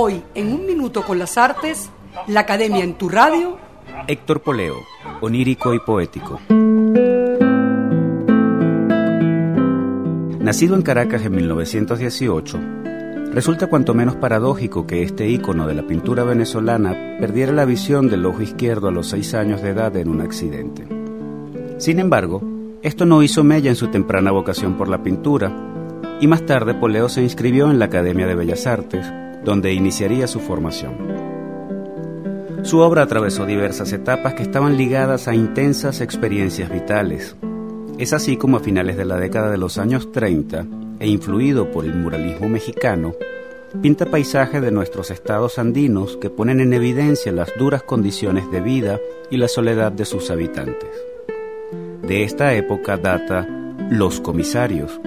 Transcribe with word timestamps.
Hoy, 0.00 0.22
en 0.36 0.52
un 0.52 0.64
minuto 0.64 1.02
con 1.02 1.18
las 1.18 1.36
artes, 1.36 1.90
la 2.28 2.38
Academia 2.38 2.84
en 2.84 2.94
tu 2.94 3.08
radio. 3.08 3.58
Héctor 4.06 4.42
Poleo, 4.42 4.76
onírico 5.20 5.74
y 5.74 5.80
poético. 5.80 6.38
Nacido 10.38 10.76
en 10.76 10.82
Caracas 10.82 11.24
en 11.24 11.34
1918, 11.34 12.60
resulta 13.32 13.66
cuanto 13.66 13.92
menos 13.92 14.14
paradójico 14.14 14.86
que 14.86 15.02
este 15.02 15.26
ícono 15.26 15.66
de 15.66 15.74
la 15.74 15.82
pintura 15.84 16.22
venezolana 16.22 17.16
perdiera 17.18 17.50
la 17.50 17.64
visión 17.64 18.08
del 18.08 18.24
ojo 18.24 18.40
izquierdo 18.40 18.86
a 18.86 18.92
los 18.92 19.08
seis 19.08 19.34
años 19.34 19.62
de 19.62 19.70
edad 19.70 19.96
en 19.96 20.10
un 20.10 20.20
accidente. 20.20 20.86
Sin 21.78 21.98
embargo, 21.98 22.40
esto 22.82 23.04
no 23.04 23.20
hizo 23.24 23.42
mella 23.42 23.68
en 23.68 23.74
su 23.74 23.88
temprana 23.88 24.30
vocación 24.30 24.76
por 24.76 24.88
la 24.88 25.02
pintura, 25.02 25.52
y 26.20 26.28
más 26.28 26.46
tarde 26.46 26.74
Poleo 26.74 27.08
se 27.08 27.20
inscribió 27.20 27.68
en 27.68 27.80
la 27.80 27.86
Academia 27.86 28.28
de 28.28 28.36
Bellas 28.36 28.64
Artes, 28.68 29.04
donde 29.44 29.72
iniciaría 29.72 30.26
su 30.26 30.40
formación. 30.40 30.96
Su 32.62 32.80
obra 32.80 33.02
atravesó 33.02 33.46
diversas 33.46 33.92
etapas 33.92 34.34
que 34.34 34.42
estaban 34.42 34.76
ligadas 34.76 35.28
a 35.28 35.34
intensas 35.34 36.00
experiencias 36.00 36.70
vitales. 36.70 37.36
Es 37.98 38.12
así 38.12 38.36
como 38.36 38.56
a 38.56 38.60
finales 38.60 38.96
de 38.96 39.04
la 39.04 39.16
década 39.16 39.50
de 39.50 39.58
los 39.58 39.78
años 39.78 40.12
30, 40.12 40.66
e 41.00 41.08
influido 41.08 41.70
por 41.70 41.84
el 41.84 41.94
muralismo 41.94 42.48
mexicano, 42.48 43.14
pinta 43.82 44.06
paisajes 44.06 44.60
de 44.62 44.70
nuestros 44.70 45.10
estados 45.10 45.58
andinos 45.58 46.16
que 46.16 46.30
ponen 46.30 46.60
en 46.60 46.72
evidencia 46.72 47.32
las 47.32 47.50
duras 47.58 47.82
condiciones 47.82 48.50
de 48.50 48.60
vida 48.60 48.98
y 49.30 49.36
la 49.36 49.48
soledad 49.48 49.92
de 49.92 50.04
sus 50.04 50.30
habitantes. 50.30 50.90
De 52.02 52.24
esta 52.24 52.54
época 52.54 52.96
data 52.96 53.46
Los 53.90 54.20
Comisarios, 54.20 55.00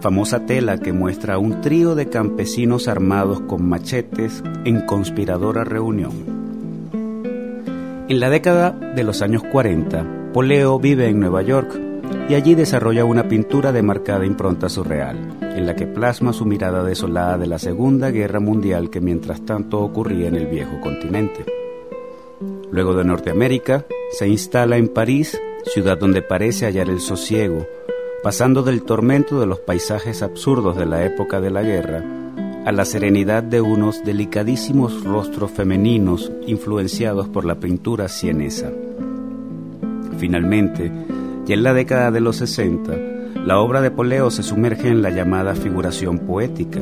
famosa 0.00 0.46
tela 0.46 0.78
que 0.78 0.92
muestra 0.92 1.34
a 1.34 1.38
un 1.38 1.60
trío 1.60 1.94
de 1.94 2.08
campesinos 2.08 2.88
armados 2.88 3.40
con 3.40 3.68
machetes 3.68 4.42
en 4.64 4.80
conspiradora 4.86 5.64
reunión. 5.64 6.40
En 8.08 8.18
la 8.18 8.30
década 8.30 8.70
de 8.70 9.04
los 9.04 9.22
años 9.22 9.42
40, 9.44 10.32
Poleo 10.32 10.78
vive 10.78 11.08
en 11.08 11.20
Nueva 11.20 11.42
York 11.42 11.78
y 12.28 12.34
allí 12.34 12.54
desarrolla 12.54 13.04
una 13.04 13.28
pintura 13.28 13.72
de 13.72 13.82
marcada 13.82 14.24
impronta 14.24 14.68
surreal, 14.68 15.38
en 15.40 15.66
la 15.66 15.76
que 15.76 15.86
plasma 15.86 16.32
su 16.32 16.44
mirada 16.44 16.82
desolada 16.82 17.38
de 17.38 17.46
la 17.46 17.58
Segunda 17.58 18.10
Guerra 18.10 18.40
Mundial 18.40 18.90
que 18.90 19.00
mientras 19.00 19.44
tanto 19.44 19.80
ocurría 19.80 20.28
en 20.28 20.36
el 20.36 20.46
viejo 20.46 20.80
continente. 20.80 21.44
Luego 22.70 22.94
de 22.94 23.04
Norteamérica, 23.04 23.84
se 24.12 24.28
instala 24.28 24.76
en 24.76 24.88
París, 24.88 25.40
ciudad 25.64 25.98
donde 25.98 26.22
parece 26.22 26.66
hallar 26.66 26.88
el 26.88 27.00
sosiego, 27.00 27.66
pasando 28.22 28.62
del 28.62 28.82
tormento 28.82 29.40
de 29.40 29.46
los 29.46 29.60
paisajes 29.60 30.22
absurdos 30.22 30.76
de 30.76 30.84
la 30.84 31.04
época 31.04 31.40
de 31.40 31.50
la 31.50 31.62
guerra 31.62 32.04
a 32.66 32.72
la 32.72 32.84
serenidad 32.84 33.42
de 33.42 33.62
unos 33.62 34.04
delicadísimos 34.04 35.02
rostros 35.04 35.50
femeninos 35.50 36.30
influenciados 36.46 37.28
por 37.28 37.46
la 37.46 37.54
pintura 37.54 38.08
sienesa. 38.08 38.70
Finalmente, 40.18 40.92
ya 41.46 41.54
en 41.54 41.62
la 41.62 41.72
década 41.72 42.10
de 42.10 42.20
los 42.20 42.36
60, 42.36 42.92
la 43.46 43.58
obra 43.58 43.80
de 43.80 43.90
Poleo 43.90 44.30
se 44.30 44.42
sumerge 44.42 44.88
en 44.88 45.00
la 45.00 45.08
llamada 45.08 45.54
figuración 45.54 46.18
poética, 46.18 46.80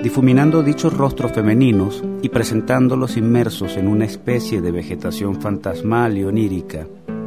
difuminando 0.00 0.62
dichos 0.62 0.96
rostros 0.96 1.32
femeninos 1.32 2.04
y 2.22 2.28
presentándolos 2.28 3.16
inmersos 3.16 3.76
en 3.76 3.88
una 3.88 4.04
especie 4.04 4.60
de 4.60 4.70
vegetación 4.70 5.40
fantasmal 5.40 6.16
y 6.16 6.22
onírica, 6.22 6.86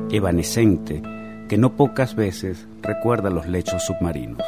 evanescente, 0.10 1.04
que 1.52 1.58
no 1.58 1.76
pocas 1.76 2.16
veces 2.16 2.66
recuerda 2.82 3.30
los 3.30 3.46
lechos 3.46 3.84
submarinos. 3.84 4.42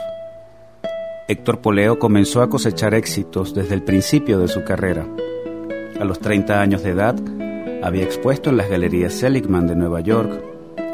Héctor 1.28 1.60
Poleo 1.60 2.00
comenzó 2.00 2.42
a 2.42 2.50
cosechar 2.50 2.94
éxitos 2.94 3.54
desde 3.54 3.76
el 3.76 3.84
principio 3.84 4.40
de 4.40 4.48
su 4.48 4.64
carrera. 4.64 5.06
A 6.00 6.06
los 6.06 6.20
30 6.20 6.62
años 6.62 6.82
de 6.82 6.92
edad, 6.92 7.18
había 7.84 8.06
expuesto 8.06 8.52
en 8.52 8.56
las 8.56 8.70
galerías 8.70 9.12
Seligman 9.16 9.68
de 9.68 9.76
Nueva 9.76 10.00
York, 10.00 10.32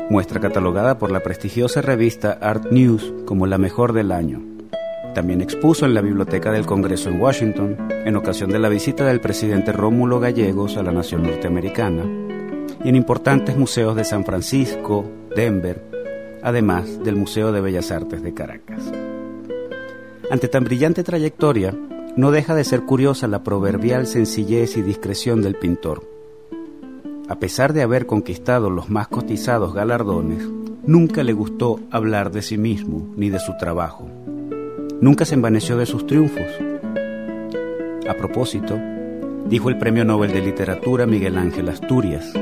muestra 0.09 0.39
catalogada 0.39 0.97
por 0.97 1.11
la 1.11 1.19
prestigiosa 1.19 1.83
revista 1.83 2.39
Art 2.41 2.71
News 2.71 3.13
como 3.27 3.45
la 3.45 3.59
mejor 3.59 3.93
del 3.93 4.11
año. 4.11 4.41
También 5.13 5.41
expuso 5.41 5.85
en 5.85 5.93
la 5.93 6.01
Biblioteca 6.01 6.51
del 6.51 6.65
Congreso 6.65 7.09
en 7.09 7.21
Washington, 7.21 7.77
en 7.91 8.15
ocasión 8.15 8.49
de 8.49 8.57
la 8.57 8.69
visita 8.69 9.05
del 9.05 9.21
presidente 9.21 9.73
Rómulo 9.73 10.19
Gallegos 10.19 10.75
a 10.75 10.81
la 10.81 10.91
nación 10.91 11.21
norteamericana, 11.21 12.03
y 12.83 12.89
en 12.89 12.95
importantes 12.95 13.55
museos 13.55 13.95
de 13.95 14.05
San 14.05 14.25
Francisco, 14.25 15.05
Denver, 15.35 15.88
además 16.43 17.03
del 17.03 17.15
Museo 17.15 17.51
de 17.51 17.61
Bellas 17.61 17.91
Artes 17.91 18.21
de 18.21 18.33
Caracas. 18.33 18.91
Ante 20.31 20.47
tan 20.47 20.63
brillante 20.63 21.03
trayectoria, 21.03 21.73
no 22.15 22.31
deja 22.31 22.55
de 22.55 22.63
ser 22.63 22.81
curiosa 22.81 23.27
la 23.27 23.43
proverbial 23.43 24.05
sencillez 24.05 24.77
y 24.77 24.81
discreción 24.81 25.41
del 25.41 25.55
pintor. 25.55 26.03
A 27.27 27.35
pesar 27.39 27.73
de 27.73 27.83
haber 27.83 28.05
conquistado 28.05 28.69
los 28.69 28.89
más 28.89 29.07
cotizados 29.07 29.73
galardones, 29.73 30.47
nunca 30.85 31.23
le 31.23 31.33
gustó 31.33 31.79
hablar 31.91 32.31
de 32.31 32.41
sí 32.41 32.57
mismo 32.57 33.13
ni 33.15 33.29
de 33.29 33.39
su 33.39 33.55
trabajo. 33.57 34.09
Nunca 35.01 35.25
se 35.25 35.35
envaneció 35.35 35.77
de 35.77 35.85
sus 35.85 36.05
triunfos. 36.05 36.47
A 38.07 38.13
propósito, 38.15 38.77
dijo 39.47 39.69
el 39.69 39.77
Premio 39.77 40.03
Nobel 40.03 40.33
de 40.33 40.41
Literatura 40.41 41.05
Miguel 41.05 41.37
Ángel 41.37 41.69
Asturias, 41.69 42.33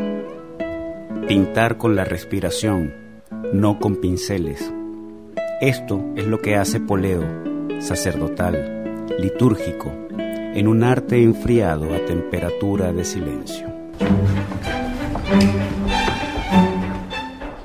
pintar 1.27 1.77
con 1.77 1.95
la 1.95 2.05
respiración, 2.05 3.06
no 3.53 3.79
con 3.79 3.95
pinceles. 3.95 4.71
Esto 5.61 6.03
es 6.15 6.25
lo 6.27 6.39
que 6.39 6.55
hace 6.55 6.79
Poleo, 6.79 7.23
sacerdotal, 7.79 9.05
litúrgico, 9.19 9.91
en 10.17 10.67
un 10.67 10.83
arte 10.83 11.23
enfriado 11.23 11.93
a 11.93 12.05
temperatura 12.05 12.91
de 12.91 13.05
silencio. 13.05 13.67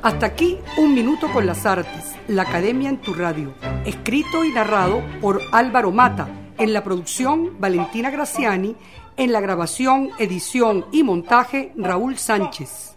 Hasta 0.02 0.26
aquí 0.26 0.58
un 0.78 0.94
minuto 0.94 1.28
con 1.32 1.46
las 1.46 1.64
artes, 1.66 2.14
la 2.28 2.42
Academia 2.42 2.88
en 2.88 3.00
tu 3.00 3.14
radio, 3.14 3.52
escrito 3.84 4.44
y 4.44 4.52
narrado 4.52 5.02
por 5.20 5.40
Álvaro 5.52 5.92
Mata, 5.92 6.28
en 6.58 6.72
la 6.72 6.84
producción 6.84 7.60
Valentina 7.60 8.10
Graciani, 8.10 8.76
en 9.16 9.32
la 9.32 9.40
grabación, 9.40 10.10
edición 10.18 10.86
y 10.92 11.02
montaje 11.02 11.72
Raúl 11.76 12.18
Sánchez. 12.18 12.94